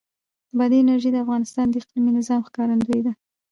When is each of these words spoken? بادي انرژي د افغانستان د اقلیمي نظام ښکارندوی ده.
بادي 0.57 0.77
انرژي 0.81 1.09
د 1.13 1.17
افغانستان 1.25 1.65
د 1.69 1.75
اقلیمي 1.81 2.11
نظام 2.19 2.41
ښکارندوی 2.47 2.99
ده. 3.05 3.13